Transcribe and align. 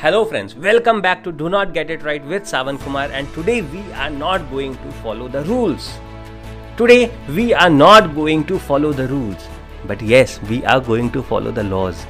Hello 0.00 0.24
friends, 0.24 0.54
welcome 0.54 1.00
back 1.00 1.24
to 1.24 1.32
Do 1.32 1.48
Not 1.48 1.72
Get 1.74 1.90
It 1.90 2.04
Right 2.04 2.24
with 2.24 2.46
Savan 2.46 2.78
Kumar 2.78 3.10
and 3.10 3.26
today 3.34 3.62
we 3.62 3.80
are 3.94 4.08
not 4.08 4.48
going 4.48 4.76
to 4.76 4.92
follow 5.02 5.26
the 5.26 5.42
rules. 5.42 5.98
Today 6.76 7.10
we 7.30 7.52
are 7.52 7.68
not 7.68 8.14
going 8.14 8.44
to 8.44 8.60
follow 8.60 8.92
the 8.92 9.08
rules. 9.08 9.48
But 9.88 10.00
yes, 10.00 10.40
we 10.42 10.64
are 10.66 10.80
going 10.80 11.10
to 11.10 11.20
follow 11.20 11.50
the 11.50 11.64
laws. 11.64 12.06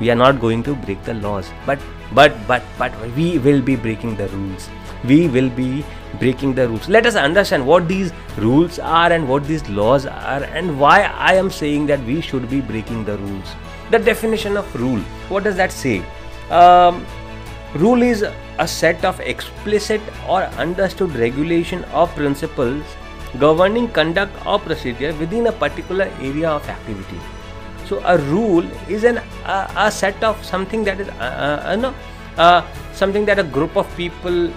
We 0.00 0.08
are 0.10 0.14
not 0.14 0.40
going 0.40 0.62
to 0.62 0.74
break 0.74 1.04
the 1.04 1.12
laws. 1.12 1.50
But 1.66 1.78
but 2.14 2.34
but 2.48 2.62
but 2.78 2.96
we 3.14 3.38
will 3.40 3.60
be 3.60 3.76
breaking 3.76 4.16
the 4.16 4.28
rules. 4.28 4.70
We 5.04 5.28
will 5.28 5.50
be 5.50 5.84
breaking 6.18 6.54
the 6.54 6.66
rules. 6.66 6.88
Let 6.88 7.04
us 7.04 7.14
understand 7.14 7.66
what 7.66 7.88
these 7.88 8.10
rules 8.38 8.78
are 8.78 9.12
and 9.12 9.28
what 9.28 9.46
these 9.46 9.68
laws 9.68 10.06
are 10.06 10.44
and 10.44 10.80
why 10.80 11.02
I 11.02 11.34
am 11.34 11.50
saying 11.50 11.84
that 11.92 12.02
we 12.06 12.22
should 12.22 12.48
be 12.48 12.62
breaking 12.62 13.04
the 13.04 13.18
rules. 13.18 13.54
The 13.90 13.98
definition 13.98 14.56
of 14.56 14.74
rule. 14.74 15.00
What 15.28 15.44
does 15.44 15.56
that 15.56 15.72
say? 15.72 16.02
Um, 16.50 17.06
rule 17.74 18.02
is 18.02 18.24
a 18.58 18.68
set 18.68 19.04
of 19.04 19.20
explicit 19.20 20.00
or 20.28 20.42
understood 20.64 21.14
regulation 21.16 21.84
or 21.94 22.06
principles 22.08 22.82
governing 23.38 23.88
conduct 23.88 24.46
or 24.46 24.58
procedure 24.58 25.14
within 25.14 25.46
a 25.46 25.52
particular 25.52 26.04
area 26.20 26.50
of 26.50 26.68
activity. 26.68 27.18
So 27.86 28.00
a 28.04 28.18
rule 28.18 28.64
is 28.88 29.04
an 29.04 29.18
a, 29.44 29.70
a 29.76 29.90
set 29.90 30.22
of 30.22 30.44
something 30.44 30.84
that 30.84 31.00
is 31.00 31.08
uh, 31.08 31.62
uh, 31.64 31.76
no, 31.76 31.94
uh, 32.36 32.62
something 32.92 33.24
that 33.26 33.38
a 33.38 33.44
group 33.44 33.76
of 33.76 33.96
people 33.96 34.52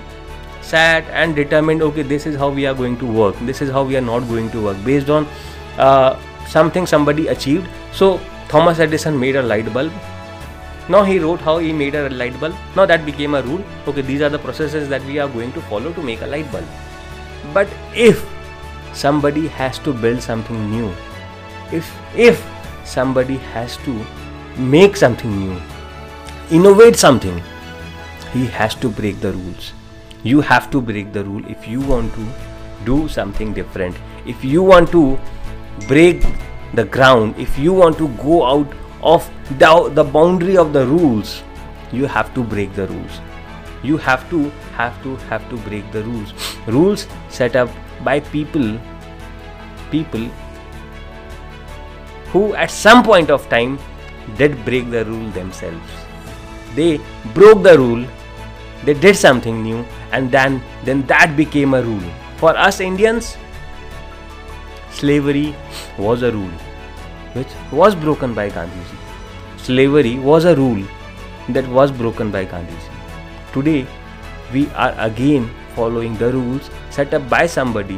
sat 0.62 1.04
and 1.10 1.36
determined. 1.36 1.82
Okay, 1.82 2.02
this 2.02 2.26
is 2.26 2.36
how 2.36 2.50
we 2.50 2.66
are 2.66 2.74
going 2.74 2.98
to 2.98 3.06
work. 3.06 3.36
This 3.42 3.62
is 3.62 3.70
how 3.70 3.84
we 3.84 3.96
are 3.98 4.02
not 4.02 4.28
going 4.28 4.52
to 4.52 4.62
work 4.62 4.78
based 4.84 5.10
on 5.10 5.28
uh, 5.78 6.20
something 6.48 6.86
somebody 6.86 7.28
achieved. 7.28 7.68
So 7.94 8.20
Thomas 8.50 8.80
Edison 8.80 9.20
made 9.20 9.36
a 9.36 9.42
light 9.42 9.74
bulb 9.74 9.92
now 10.88 11.04
he 11.04 11.18
wrote 11.20 11.42
how 11.42 11.58
he 11.58 11.74
made 11.74 11.96
a 11.96 12.10
light 12.10 12.40
bulb. 12.40 12.56
Now 12.76 12.86
that 12.86 13.06
became 13.06 13.34
a 13.34 13.42
rule. 13.42 13.64
Okay, 13.88 14.02
these 14.02 14.22
are 14.22 14.30
the 14.30 14.38
processes 14.40 14.88
that 14.90 15.04
we 15.06 15.18
are 15.18 15.28
going 15.28 15.52
to 15.54 15.62
follow 15.62 15.92
to 15.94 16.02
make 16.02 16.22
a 16.22 16.28
light 16.28 16.52
bulb. 16.52 16.66
But 17.54 17.68
if 17.96 18.24
somebody 18.94 19.48
has 19.48 19.80
to 19.80 19.94
build 19.94 20.22
something 20.22 20.70
new, 20.70 20.94
if 21.72 21.92
if 22.16 22.46
somebody 22.84 23.38
has 23.38 23.78
to 23.78 24.06
make 24.58 24.96
something 24.96 25.40
new, 25.40 25.60
innovate 26.52 26.96
something, 26.96 27.42
he 28.32 28.46
has 28.46 28.76
to 28.76 28.90
break 28.90 29.20
the 29.22 29.32
rules. 29.34 29.74
You 30.24 30.42
have 30.42 30.70
to 30.72 30.82
break 30.82 31.14
the 31.14 31.24
rule 31.24 31.44
if 31.50 31.68
you 31.68 31.82
want 31.82 32.14
to 32.14 32.28
do 32.86 33.08
something 33.08 33.54
different. 33.54 33.96
If 34.26 34.44
you 34.46 34.62
want 34.62 34.92
to 34.92 35.20
break 35.88 36.24
the 36.74 36.86
ground, 36.86 37.36
if 37.40 37.58
you 37.58 37.74
want 37.74 37.98
to 37.98 38.08
go 38.24 38.44
out 38.44 38.68
of 39.06 39.30
the, 39.60 39.90
the 39.94 40.04
boundary 40.04 40.58
of 40.58 40.74
the 40.74 40.86
rules 40.86 41.44
you 41.92 42.06
have 42.08 42.34
to 42.34 42.44
break 42.44 42.74
the 42.74 42.88
rules. 42.88 43.22
You 43.84 43.98
have 43.98 44.28
to 44.32 44.50
have 44.74 45.02
to 45.04 45.16
have 45.28 45.48
to 45.50 45.58
break 45.58 45.92
the 45.92 46.04
rules. 46.04 46.34
Rules 46.68 47.08
set 47.30 47.56
up 47.56 47.70
by 48.04 48.20
people 48.20 48.80
people 49.92 50.28
who 52.34 52.56
at 52.56 52.72
some 52.72 53.04
point 53.04 53.30
of 53.30 53.48
time 53.48 53.78
did 54.38 54.58
break 54.66 54.90
the 54.90 55.06
rule 55.06 55.30
themselves. 55.32 55.90
They 56.76 57.00
broke 57.34 57.64
the 57.64 57.78
rule 57.78 58.06
they 58.84 58.94
did 58.94 59.16
something 59.16 59.64
new 59.64 59.84
and 60.12 60.32
then 60.32 60.62
then 60.84 61.06
that 61.08 61.36
became 61.38 61.74
a 61.74 61.82
rule. 61.82 62.12
For 62.38 62.56
us 62.58 62.80
indians 62.80 63.38
slavery 64.92 65.56
was 65.98 66.22
a 66.24 66.32
rule 66.32 66.75
which 67.36 67.54
was 67.72 67.96
broken 67.96 68.34
by 68.34 68.50
Gandhiji. 68.50 68.98
Slavery 69.58 70.18
was 70.20 70.46
a 70.46 70.56
rule 70.56 70.84
that 71.50 71.68
was 71.68 71.92
broken 71.92 72.32
by 72.32 72.46
Gandhiji. 72.46 72.92
Today, 73.54 73.86
we 74.54 74.68
are 74.72 74.94
again 74.98 75.50
following 75.76 76.18
the 76.18 76.32
rules 76.32 76.70
set 76.90 77.14
up 77.14 77.30
by 77.30 77.46
somebody 77.46 77.98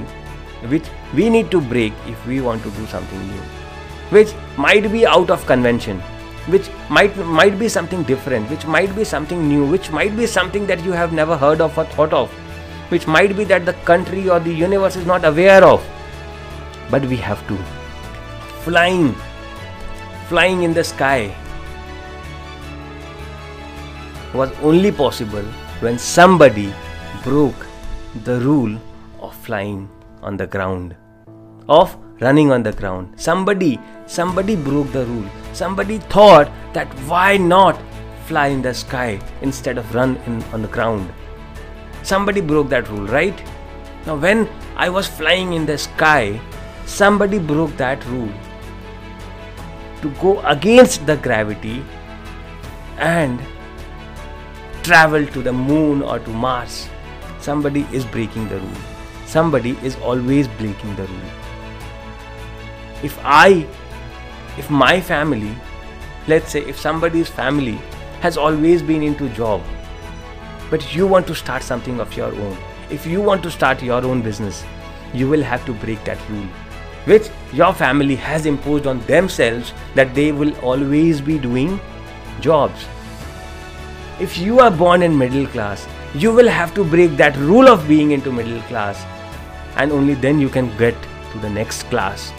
which 0.73 0.85
we 1.13 1.29
need 1.29 1.51
to 1.51 1.61
break 1.61 1.93
if 2.07 2.25
we 2.25 2.41
want 2.41 2.63
to 2.63 2.71
do 2.71 2.85
something 2.87 3.19
new 3.27 3.41
which 4.15 4.33
might 4.57 4.91
be 4.91 5.05
out 5.05 5.29
of 5.29 5.45
convention 5.45 5.99
which 6.55 6.69
might 6.89 7.15
might 7.39 7.59
be 7.59 7.69
something 7.69 8.01
different 8.03 8.49
which 8.49 8.65
might 8.65 8.95
be 8.95 9.03
something 9.03 9.47
new 9.47 9.65
which 9.75 9.91
might 9.91 10.15
be 10.17 10.25
something 10.25 10.65
that 10.65 10.83
you 10.83 10.91
have 10.91 11.13
never 11.13 11.37
heard 11.37 11.61
of 11.61 11.77
or 11.77 11.85
thought 11.95 12.13
of 12.13 12.31
which 12.95 13.05
might 13.05 13.35
be 13.37 13.43
that 13.43 13.65
the 13.65 13.73
country 13.91 14.27
or 14.29 14.39
the 14.39 14.53
universe 14.63 14.95
is 14.95 15.05
not 15.05 15.25
aware 15.25 15.63
of 15.63 15.85
but 16.89 17.05
we 17.05 17.17
have 17.17 17.45
to 17.47 17.57
flying 18.67 19.13
flying 20.29 20.63
in 20.63 20.73
the 20.73 20.83
sky 20.83 21.33
was 24.33 24.51
only 24.61 24.91
possible 24.91 25.43
when 25.79 25.97
somebody 25.97 26.73
broke 27.23 27.65
the 28.23 28.39
rule 28.41 28.77
of 29.19 29.35
flying 29.35 29.87
on 30.21 30.37
the 30.37 30.47
ground 30.47 30.95
of 31.69 31.95
running 32.19 32.51
on 32.51 32.63
the 32.63 32.71
ground. 32.71 33.13
Somebody 33.15 33.79
somebody 34.05 34.55
broke 34.55 34.91
the 34.91 35.05
rule. 35.05 35.29
Somebody 35.53 35.99
thought 35.99 36.51
that 36.73 36.87
why 37.11 37.37
not 37.37 37.79
fly 38.25 38.47
in 38.47 38.61
the 38.61 38.73
sky 38.73 39.19
instead 39.41 39.77
of 39.77 39.93
run 39.95 40.17
in, 40.25 40.43
on 40.53 40.61
the 40.61 40.67
ground? 40.67 41.13
Somebody 42.03 42.41
broke 42.41 42.69
that 42.69 42.89
rule 42.89 43.07
right? 43.07 43.37
Now 44.05 44.15
when 44.15 44.47
i 44.77 44.89
was 44.89 45.07
flying 45.07 45.53
in 45.53 45.65
the 45.65 45.77
sky 45.77 46.39
somebody 46.85 47.39
broke 47.39 47.75
that 47.77 48.05
rule 48.05 48.33
to 50.01 50.09
go 50.21 50.39
against 50.41 51.05
the 51.05 51.17
gravity 51.17 51.83
and 52.97 53.39
travel 54.83 55.25
to 55.27 55.41
the 55.41 55.53
moon 55.53 56.01
or 56.01 56.19
to 56.19 56.29
Mars. 56.29 56.89
Somebody 57.39 57.85
is 57.91 58.05
breaking 58.05 58.47
the 58.49 58.59
rule. 58.59 58.81
Somebody 59.25 59.77
is 59.83 59.95
always 59.97 60.47
breaking 60.47 60.95
the 60.95 61.05
rule. 61.05 61.31
If 63.03 63.17
I, 63.23 63.67
if 64.57 64.69
my 64.69 65.01
family, 65.01 65.55
let's 66.27 66.51
say 66.51 66.61
if 66.61 66.79
somebody's 66.79 67.29
family 67.29 67.79
has 68.21 68.37
always 68.37 68.81
been 68.81 69.03
into 69.03 69.29
job, 69.29 69.61
but 70.69 70.95
you 70.95 71.07
want 71.07 71.27
to 71.27 71.35
start 71.35 71.63
something 71.63 71.99
of 71.99 72.15
your 72.15 72.33
own, 72.33 72.57
if 72.89 73.05
you 73.05 73.21
want 73.21 73.43
to 73.43 73.51
start 73.51 73.83
your 73.83 74.03
own 74.03 74.21
business, 74.21 74.63
you 75.13 75.29
will 75.29 75.43
have 75.43 75.65
to 75.65 75.73
break 75.73 76.03
that 76.05 76.17
rule 76.29 76.47
which 77.07 77.29
your 77.53 77.73
family 77.73 78.15
has 78.15 78.45
imposed 78.45 78.85
on 78.85 78.99
themselves 79.11 79.73
that 79.95 80.13
they 80.13 80.31
will 80.31 80.53
always 80.59 81.21
be 81.21 81.39
doing 81.39 81.79
jobs. 82.41 82.85
If 84.19 84.37
you 84.37 84.59
are 84.59 84.71
born 84.71 85.03
in 85.03 85.17
middle 85.17 85.47
class, 85.47 85.87
you 86.13 86.33
will 86.33 86.47
have 86.47 86.73
to 86.75 86.83
break 86.83 87.15
that 87.17 87.37
rule 87.37 87.67
of 87.67 87.87
being 87.87 88.11
into 88.11 88.31
middle 88.31 88.61
class, 88.63 89.05
and 89.77 89.91
only 89.91 90.15
then 90.15 90.39
you 90.39 90.49
can 90.49 90.75
get 90.77 90.95
to 91.31 91.39
the 91.39 91.49
next 91.49 91.83
class. 91.83 92.33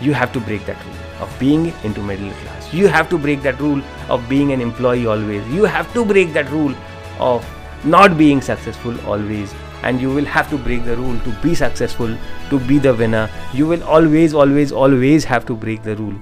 You 0.00 0.12
have 0.12 0.32
to 0.32 0.40
break 0.40 0.66
that 0.66 0.84
rule 0.84 0.94
of 1.20 1.38
being 1.38 1.72
into 1.82 2.02
middle 2.02 2.30
class. 2.42 2.72
You 2.72 2.88
have 2.88 3.08
to 3.10 3.18
break 3.18 3.42
that 3.42 3.60
rule 3.60 3.82
of 4.08 4.28
being 4.28 4.52
an 4.52 4.60
employee 4.60 5.06
always. 5.06 5.46
You 5.48 5.64
have 5.64 5.92
to 5.94 6.04
break 6.04 6.32
that 6.34 6.50
rule 6.50 6.74
of 7.18 7.44
not 7.84 8.18
being 8.18 8.40
successful 8.40 9.00
always 9.06 9.54
and 9.84 10.00
you 10.00 10.12
will 10.18 10.28
have 10.34 10.50
to 10.50 10.58
break 10.66 10.84
the 10.84 10.96
rule 10.96 11.18
to 11.24 11.32
be 11.42 11.54
successful 11.54 12.16
to 12.50 12.60
be 12.68 12.78
the 12.78 12.94
winner. 13.02 13.24
You 13.52 13.66
will 13.66 13.84
always 13.84 14.34
always 14.34 14.72
always 14.72 15.24
have 15.24 15.46
to 15.46 15.56
break 15.64 15.82
the 15.82 15.96
rule. 15.96 16.14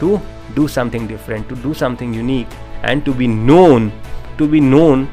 To 0.00 0.20
do 0.54 0.66
something 0.68 1.06
different 1.06 1.48
to 1.48 1.56
do 1.56 1.74
something 1.74 2.14
unique 2.14 2.48
and 2.82 3.04
to 3.04 3.14
be 3.14 3.26
known 3.26 3.92
to 4.38 4.48
be 4.48 4.60
known 4.60 5.08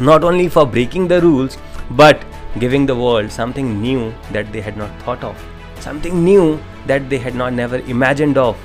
not 0.00 0.24
only 0.24 0.48
for 0.48 0.66
breaking 0.66 1.08
the 1.08 1.20
rules 1.20 1.58
but 1.90 2.24
giving 2.58 2.86
the 2.86 2.94
world 2.94 3.30
something 3.30 3.80
new 3.80 4.12
that 4.32 4.52
they 4.52 4.60
had 4.60 4.76
not 4.76 4.90
thought 5.02 5.22
of. 5.22 5.36
Something 5.80 6.24
new 6.24 6.60
that 6.86 7.08
they 7.08 7.18
had 7.18 7.34
not 7.34 7.52
never 7.52 7.78
imagined 7.94 8.36
of. 8.38 8.56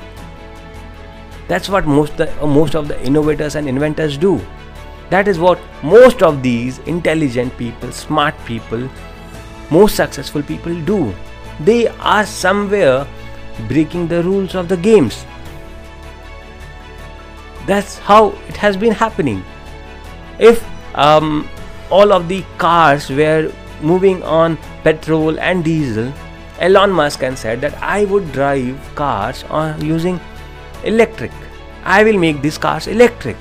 That's 1.48 1.70
what 1.70 1.86
most 1.86 2.18
the, 2.18 2.32
most 2.46 2.76
of 2.76 2.88
the 2.88 3.00
innovators 3.04 3.56
and 3.56 3.68
inventors 3.68 4.18
do 4.18 4.42
that 5.14 5.28
is 5.28 5.38
what 5.38 5.60
most 5.84 6.24
of 6.24 6.42
these 6.42 6.80
intelligent 6.92 7.56
people, 7.56 7.92
smart 7.92 8.34
people, 8.46 8.90
most 9.70 9.96
successful 9.96 10.42
people 10.42 10.80
do. 10.86 11.14
They 11.60 11.88
are 12.14 12.26
somewhere 12.26 13.06
breaking 13.68 14.08
the 14.08 14.24
rules 14.24 14.56
of 14.56 14.68
the 14.70 14.78
games. 14.78 15.26
That's 17.68 18.00
how 18.00 18.30
it 18.48 18.58
has 18.58 18.76
been 18.76 18.92
happening. 18.92 19.44
If 20.40 20.66
um, 20.96 21.48
all 21.92 22.12
of 22.12 22.28
the 22.28 22.44
cars 22.58 23.10
were 23.12 23.52
moving 23.82 24.24
on 24.24 24.58
petrol 24.84 25.40
and 25.40 25.64
diesel, 25.64 26.12
Elon 26.60 26.92
Musk 26.92 27.22
and 27.22 27.38
said 27.38 27.62
that 27.62 27.82
I 27.84 28.06
would 28.06 28.32
drive 28.32 28.80
cars 28.96 29.44
on 29.44 29.80
using 29.86 30.20
electric. 30.84 31.32
I 31.84 32.04
will 32.04 32.18
make 32.18 32.42
these 32.42 32.58
cars 32.58 32.88
electric. 32.88 33.38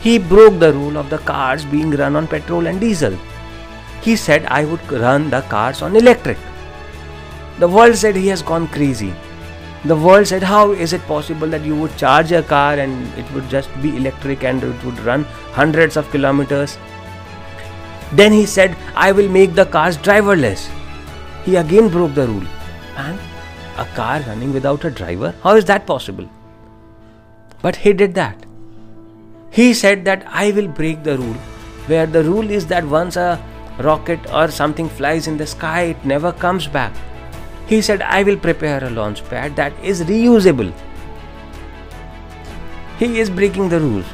He 0.00 0.18
broke 0.18 0.58
the 0.58 0.72
rule 0.72 0.96
of 0.96 1.10
the 1.10 1.18
cars 1.18 1.64
being 1.64 1.90
run 1.90 2.16
on 2.16 2.26
petrol 2.26 2.66
and 2.66 2.80
diesel. 2.80 3.16
He 4.02 4.16
said 4.16 4.46
I 4.46 4.64
would 4.64 4.92
run 4.92 5.30
the 5.30 5.42
cars 5.42 5.82
on 5.82 5.96
electric. 5.96 6.38
The 7.58 7.68
world 7.68 7.96
said 7.96 8.16
he 8.16 8.28
has 8.28 8.42
gone 8.42 8.68
crazy. 8.68 9.12
the 9.84 9.96
world 9.96 10.26
said 10.26 10.42
how 10.42 10.72
is 10.72 10.92
it 10.92 11.00
possible 11.02 11.48
that 11.48 11.62
you 11.64 11.74
would 11.74 11.96
charge 11.96 12.32
a 12.32 12.42
car 12.42 12.74
and 12.74 13.18
it 13.18 13.30
would 13.32 13.48
just 13.48 13.70
be 13.80 13.96
electric 13.96 14.44
and 14.44 14.62
it 14.62 14.84
would 14.84 14.98
run 15.00 15.24
hundreds 15.58 15.96
of 15.96 16.10
kilometers 16.10 16.76
then 18.12 18.30
he 18.30 18.44
said 18.44 18.76
i 18.94 19.10
will 19.10 19.30
make 19.36 19.54
the 19.54 19.64
cars 19.76 19.96
driverless 20.08 20.66
he 21.46 21.56
again 21.56 21.88
broke 21.88 22.12
the 22.14 22.26
rule 22.26 22.44
and 22.98 23.18
a 23.78 23.86
car 23.96 24.20
running 24.26 24.52
without 24.52 24.84
a 24.84 24.90
driver 24.90 25.34
how 25.42 25.56
is 25.56 25.64
that 25.64 25.86
possible 25.86 26.28
but 27.62 27.74
he 27.76 27.94
did 27.94 28.12
that 28.12 28.49
he 29.50 29.72
said 29.74 30.04
that 30.04 30.26
i 30.28 30.50
will 30.52 30.68
break 30.68 31.02
the 31.02 31.18
rule 31.18 31.38
where 31.92 32.06
the 32.06 32.24
rule 32.24 32.50
is 32.50 32.66
that 32.66 32.84
once 32.84 33.16
a 33.16 33.30
rocket 33.78 34.32
or 34.32 34.48
something 34.50 34.88
flies 34.88 35.26
in 35.26 35.36
the 35.36 35.46
sky 35.46 35.82
it 35.94 36.04
never 36.04 36.32
comes 36.32 36.66
back 36.66 36.92
he 37.70 37.80
said, 37.80 38.02
I 38.02 38.24
will 38.24 38.36
prepare 38.36 38.82
a 38.84 38.90
launch 38.90 39.24
pad 39.26 39.54
that 39.54 39.72
is 39.80 40.02
reusable. 40.02 40.72
He 42.98 43.20
is 43.20 43.30
breaking 43.30 43.68
the 43.68 43.78
rules. 43.78 44.06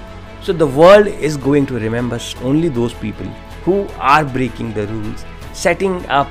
So 0.43 0.53
the 0.53 0.67
world 0.67 1.07
is 1.07 1.39
going 1.39 1.65
to 1.71 1.79
remember 1.79 2.19
only 2.43 2.69
those 2.69 2.93
people 2.93 3.25
who 3.65 3.89
are 3.99 4.27
breaking 4.27 4.75
the 4.75 4.87
rules, 4.89 5.25
setting 5.55 6.05
up 6.11 6.29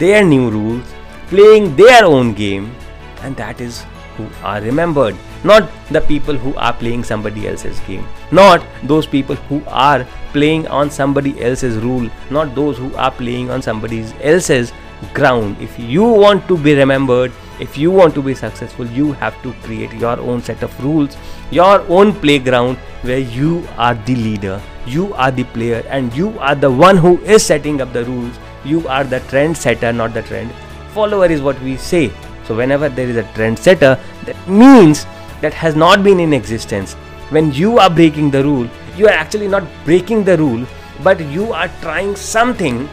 their 0.00 0.24
new 0.24 0.50
rules, 0.50 0.84
playing 1.28 1.76
their 1.76 2.04
own 2.04 2.34
game, 2.34 2.74
and 3.22 3.36
that 3.36 3.60
is 3.60 3.84
who 4.16 4.26
are 4.42 4.60
remembered. 4.60 5.14
Not 5.44 5.70
the 5.90 6.00
people 6.00 6.36
who 6.36 6.54
are 6.56 6.72
playing 6.72 7.04
somebody 7.04 7.46
else's 7.46 7.78
game, 7.80 8.06
not 8.32 8.64
those 8.82 9.06
people 9.06 9.36
who 9.36 9.62
are 9.68 10.06
playing 10.32 10.66
on 10.68 10.90
somebody 10.90 11.40
else's 11.42 11.76
rule, 11.76 12.08
not 12.30 12.54
those 12.54 12.78
who 12.78 12.94
are 12.94 13.10
playing 13.10 13.50
on 13.50 13.60
somebody 13.60 14.04
else's 14.22 14.72
ground. 15.12 15.56
If 15.60 15.78
you 15.78 16.02
want 16.02 16.48
to 16.48 16.56
be 16.56 16.74
remembered, 16.74 17.30
if 17.60 17.76
you 17.76 17.90
want 17.90 18.14
to 18.14 18.22
be 18.22 18.34
successful, 18.34 18.86
you 18.86 19.12
have 19.12 19.40
to 19.42 19.52
create 19.64 19.92
your 19.92 20.18
own 20.18 20.42
set 20.42 20.62
of 20.62 20.82
rules, 20.82 21.16
your 21.50 21.80
own 21.88 22.12
playground 22.14 22.78
where 23.02 23.18
you 23.18 23.68
are 23.76 23.94
the 23.94 24.16
leader, 24.16 24.60
you 24.86 25.12
are 25.14 25.30
the 25.30 25.44
player, 25.44 25.84
and 25.88 26.12
you 26.14 26.36
are 26.38 26.54
the 26.54 26.70
one 26.70 26.96
who 26.96 27.18
is 27.22 27.44
setting 27.44 27.80
up 27.80 27.92
the 27.92 28.04
rules. 28.04 28.38
You 28.64 28.88
are 28.88 29.04
the 29.04 29.20
trend 29.20 29.58
setter, 29.58 29.92
not 29.92 30.14
the 30.14 30.22
trend 30.22 30.50
follower, 30.94 31.26
is 31.26 31.42
what 31.42 31.60
we 31.60 31.76
say. 31.76 32.12
So, 32.46 32.56
whenever 32.56 32.88
there 32.88 33.08
is 33.08 33.16
a 33.16 33.26
trend 33.34 33.58
setter, 33.58 33.98
that 34.24 34.48
means 34.48 35.06
that 35.40 35.54
has 35.54 35.74
not 35.74 36.02
been 36.02 36.20
in 36.20 36.32
existence. 36.32 36.94
When 37.30 37.52
you 37.52 37.78
are 37.78 37.90
breaking 37.90 38.30
the 38.30 38.44
rule, 38.44 38.68
you 38.96 39.06
are 39.06 39.18
actually 39.22 39.48
not 39.48 39.64
breaking 39.84 40.24
the 40.24 40.36
rule, 40.36 40.66
but 41.02 41.20
you 41.20 41.52
are 41.52 41.68
trying 41.80 42.16
something 42.16 42.88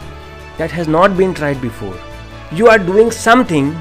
that 0.58 0.70
has 0.70 0.88
not 0.88 1.16
been 1.16 1.34
tried 1.34 1.60
before. 1.60 1.98
You 2.52 2.68
are 2.68 2.78
doing 2.78 3.10
something 3.10 3.74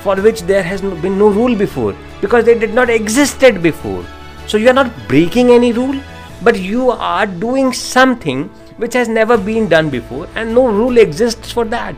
for 0.00 0.16
which 0.16 0.42
there 0.42 0.62
has 0.62 0.80
been 0.80 1.18
no 1.18 1.28
rule 1.28 1.54
before 1.54 1.94
because 2.20 2.44
they 2.44 2.58
did 2.58 2.74
not 2.74 2.90
existed 2.90 3.62
before. 3.62 4.04
So 4.46 4.56
you 4.56 4.68
are 4.68 4.74
not 4.74 4.90
breaking 5.08 5.50
any 5.50 5.72
rule, 5.72 6.00
but 6.42 6.58
you 6.58 6.90
are 6.90 7.26
doing 7.26 7.72
something 7.72 8.48
which 8.78 8.94
has 8.94 9.08
never 9.08 9.36
been 9.36 9.68
done 9.68 9.90
before 9.90 10.26
and 10.34 10.54
no 10.54 10.66
rule 10.66 10.98
exists 10.98 11.52
for 11.52 11.64
that. 11.66 11.94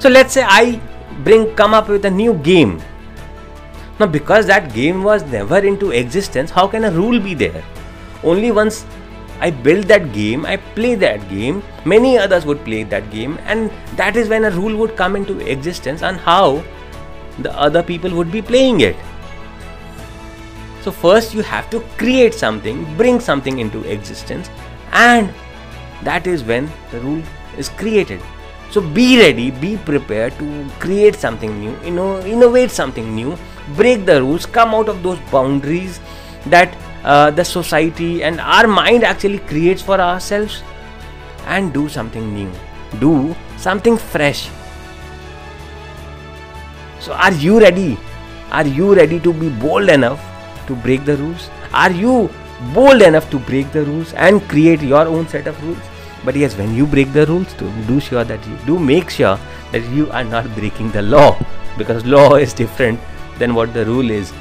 So 0.00 0.08
let's 0.08 0.32
say 0.32 0.42
I 0.42 0.80
bring 1.24 1.54
come 1.54 1.74
up 1.74 1.88
with 1.88 2.04
a 2.04 2.10
new 2.10 2.34
game. 2.34 2.82
Now 3.98 4.06
because 4.06 4.46
that 4.46 4.72
game 4.72 5.02
was 5.02 5.24
never 5.24 5.58
into 5.58 5.90
existence, 5.90 6.50
how 6.50 6.68
can 6.68 6.84
a 6.84 6.90
rule 6.90 7.18
be 7.18 7.34
there? 7.34 7.64
Only 8.22 8.52
once 8.52 8.86
I 9.40 9.50
build 9.50 9.84
that 9.84 10.12
game, 10.12 10.46
I 10.46 10.56
play 10.56 10.94
that 10.96 11.28
game, 11.28 11.62
many 11.84 12.18
others 12.18 12.44
would 12.46 12.64
play 12.64 12.82
that 12.84 13.10
game, 13.10 13.38
and 13.44 13.70
that 13.96 14.16
is 14.16 14.28
when 14.28 14.44
a 14.44 14.50
rule 14.50 14.76
would 14.76 14.96
come 14.96 15.16
into 15.16 15.38
existence 15.40 16.02
and 16.02 16.16
how 16.16 16.62
the 17.40 17.52
other 17.56 17.82
people 17.82 18.10
would 18.16 18.32
be 18.32 18.42
playing 18.42 18.80
it. 18.80 18.96
So, 20.82 20.90
first 20.90 21.34
you 21.34 21.42
have 21.42 21.70
to 21.70 21.80
create 21.98 22.34
something, 22.34 22.84
bring 22.96 23.20
something 23.20 23.58
into 23.58 23.82
existence, 23.84 24.50
and 24.92 25.32
that 26.02 26.26
is 26.26 26.42
when 26.44 26.70
the 26.90 27.00
rule 27.00 27.22
is 27.56 27.68
created. 27.68 28.20
So, 28.70 28.80
be 28.80 29.18
ready, 29.18 29.50
be 29.50 29.76
prepared 29.76 30.38
to 30.38 30.68
create 30.78 31.14
something 31.14 31.58
new, 31.60 31.76
you 31.84 31.92
know, 31.92 32.20
innovate 32.20 32.70
something 32.70 33.14
new, 33.14 33.36
break 33.76 34.06
the 34.06 34.20
rules, 34.22 34.46
come 34.46 34.74
out 34.74 34.88
of 34.88 35.02
those 35.02 35.18
boundaries 35.30 36.00
that 36.46 36.76
uh, 37.04 37.30
the 37.30 37.44
society 37.44 38.22
and 38.22 38.40
our 38.40 38.66
mind 38.66 39.04
actually 39.04 39.38
creates 39.40 39.82
for 39.82 40.00
ourselves 40.00 40.62
and 41.46 41.72
do 41.72 41.88
something 41.88 42.34
new 42.34 42.50
do 43.00 43.34
something 43.56 43.96
fresh. 43.96 44.50
So 47.00 47.12
are 47.12 47.32
you 47.32 47.60
ready? 47.60 47.98
Are 48.50 48.66
you 48.66 48.94
ready 48.94 49.20
to 49.20 49.32
be 49.32 49.48
bold 49.48 49.88
enough 49.88 50.20
to 50.66 50.74
break 50.74 51.04
the 51.04 51.16
rules? 51.16 51.50
Are 51.72 51.90
you 51.90 52.30
bold 52.74 53.02
enough 53.02 53.30
to 53.30 53.38
break 53.38 53.70
the 53.72 53.84
rules 53.84 54.12
and 54.14 54.42
create 54.48 54.80
your 54.80 55.06
own 55.06 55.28
set 55.28 55.46
of 55.46 55.62
rules? 55.62 55.78
But 56.24 56.34
yes 56.34 56.56
when 56.56 56.74
you 56.74 56.86
break 56.86 57.12
the 57.12 57.26
rules 57.26 57.52
do, 57.54 57.70
do 57.86 58.00
sure 58.00 58.24
that 58.24 58.44
you 58.46 58.58
do 58.66 58.78
make 58.78 59.08
sure 59.08 59.38
that 59.70 59.84
you 59.90 60.10
are 60.10 60.24
not 60.24 60.52
breaking 60.56 60.90
the 60.90 61.02
law 61.02 61.38
because 61.76 62.04
law 62.04 62.34
is 62.34 62.52
different 62.52 62.98
than 63.38 63.54
what 63.54 63.72
the 63.74 63.84
rule 63.86 64.10
is 64.10 64.32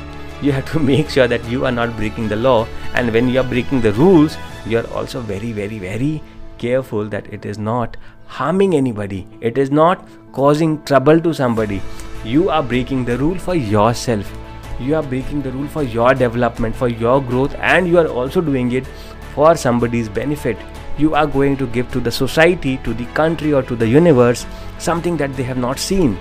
you 0.42 0.52
have 0.52 0.70
to 0.72 0.80
make 0.92 1.10
sure 1.10 1.28
that 1.28 1.44
you 1.50 1.66
are 1.66 1.72
not 1.72 1.96
breaking 1.98 2.28
the 2.28 2.36
law. 2.36 2.68
And 2.94 3.12
when 3.12 3.28
you 3.30 3.40
are 3.40 3.44
breaking 3.44 3.82
the 3.82 3.94
rules 3.94 4.38
you 4.66 4.78
are 4.80 4.88
also 4.88 5.22
very 5.22 5.52
very 5.52 5.80
very 5.80 6.22
careful 6.58 7.06
that 7.06 7.28
it 7.34 7.46
is 7.46 7.58
not 7.58 7.98
harming 8.26 8.76
anybody. 8.76 9.28
It 9.42 9.58
is 9.58 9.72
not 9.72 10.08
causing 10.34 10.84
trouble 10.84 11.20
to 11.22 11.34
somebody. 11.34 11.82
You 12.24 12.50
are 12.50 12.64
breaking 12.64 13.06
the 13.06 13.18
rule 13.18 13.38
for 13.38 13.56
yourself. 13.56 14.32
You 14.80 14.96
are 14.96 15.04
breaking 15.04 15.42
the 15.42 15.52
rule 15.52 15.68
for 15.68 15.84
your 15.84 16.14
development 16.14 16.76
for 16.76 16.88
your 16.88 17.22
growth 17.22 17.56
and 17.60 17.88
you 17.88 17.98
are 17.98 18.08
also 18.08 18.42
doing 18.42 18.72
it 18.74 18.86
for 19.34 19.56
somebody's 19.56 20.10
benefit. 20.10 20.58
You 20.98 21.16
are 21.16 21.28
going 21.28 21.58
to 21.58 21.68
give 21.68 21.92
to 21.92 22.00
the 22.00 22.12
society 22.12 22.78
to 22.84 22.94
the 22.94 23.06
country 23.22 23.54
or 23.54 23.64
to 23.64 23.76
the 23.76 23.88
universe 23.88 24.46
something 24.78 25.18
that 25.18 25.36
they 25.36 25.44
have 25.44 25.58
not 25.58 25.80
seen. 25.80 26.18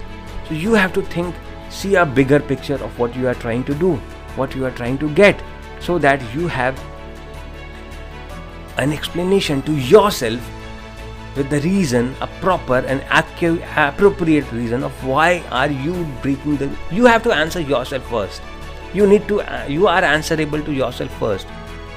So 0.48 0.54
you 0.54 0.74
have 0.74 0.92
to 0.94 1.02
think 1.02 1.34
see 1.76 1.94
a 2.00 2.06
bigger 2.18 2.40
picture 2.40 2.82
of 2.88 2.98
what 2.98 3.14
you 3.14 3.28
are 3.28 3.34
trying 3.46 3.64
to 3.70 3.74
do, 3.74 3.94
what 4.40 4.54
you 4.54 4.64
are 4.64 4.70
trying 4.82 4.98
to 4.98 5.14
get, 5.14 5.42
so 5.80 5.98
that 5.98 6.22
you 6.34 6.48
have 6.48 6.82
an 8.78 8.92
explanation 8.92 9.62
to 9.62 9.72
yourself 9.72 10.52
with 11.36 11.50
the 11.50 11.60
reason, 11.60 12.14
a 12.22 12.26
proper 12.40 12.78
and 12.78 13.04
appropriate 13.12 14.50
reason 14.52 14.82
of 14.82 15.04
why 15.04 15.42
are 15.50 15.70
you 15.70 16.06
breaking 16.22 16.56
the. 16.56 16.70
You 16.90 17.04
have 17.04 17.22
to 17.24 17.32
answer 17.32 17.60
yourself 17.60 18.08
first. 18.08 18.40
You 18.94 19.06
need 19.06 19.28
to. 19.28 19.42
You 19.68 19.86
are 19.86 20.02
answerable 20.02 20.62
to 20.62 20.72
yourself 20.72 21.12
first. 21.18 21.46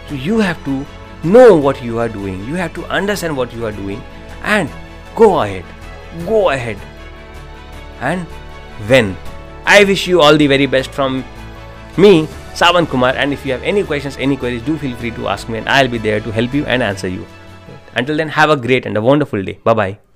So 0.10 0.16
you 0.16 0.40
have 0.40 0.62
to 0.66 0.86
know 1.24 1.56
what 1.56 1.82
you 1.84 2.00
are 2.00 2.10
doing. 2.10 2.44
You 2.46 2.56
have 2.56 2.74
to 2.74 2.86
understand 3.00 3.38
what 3.38 3.54
you 3.54 3.66
are 3.66 3.72
doing, 3.72 4.04
and 4.44 4.70
go 5.16 5.42
ahead. 5.42 5.64
Go 6.26 6.50
ahead. 6.50 6.78
And 8.02 8.28
when 8.92 9.16
I 9.66 9.84
wish 9.84 10.08
you 10.08 10.22
all 10.22 10.36
the 10.36 10.48
very 10.48 10.66
best 10.66 10.92
from 10.92 11.24
me, 11.98 12.28
Savan 12.54 12.88
Kumar. 12.88 13.14
And 13.16 13.34
if 13.34 13.46
you 13.46 13.52
have 13.52 13.64
any 13.64 13.84
questions, 13.84 14.18
any 14.18 14.38
queries, 14.38 14.62
do 14.64 14.78
feel 14.78 14.96
free 14.98 15.12
to 15.12 15.28
ask 15.28 15.50
me, 15.50 15.60
and 15.60 15.70
I'll 15.70 15.88
be 15.88 15.98
there 15.98 16.20
to 16.20 16.32
help 16.32 16.54
you 16.54 16.66
and 16.66 16.84
answer 16.84 17.08
you. 17.08 17.26
Until 17.96 18.18
then, 18.18 18.30
have 18.30 18.50
a 18.50 18.58
great 18.58 18.86
and 18.86 18.98
a 18.98 19.02
wonderful 19.02 19.44
day. 19.44 19.60
Bye 19.64 19.74
bye. 19.74 20.09